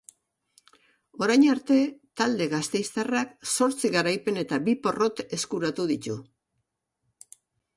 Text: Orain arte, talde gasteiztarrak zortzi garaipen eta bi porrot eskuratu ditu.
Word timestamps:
Orain 1.25 1.43
arte, 1.55 1.77
talde 2.21 2.47
gasteiztarrak 2.53 3.35
zortzi 3.57 3.91
garaipen 3.97 4.41
eta 4.45 4.59
bi 4.69 4.75
porrot 4.87 5.23
eskuratu 5.39 5.87
ditu. 5.93 6.17